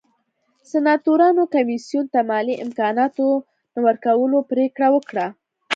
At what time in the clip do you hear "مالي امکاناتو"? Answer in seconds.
2.29-3.27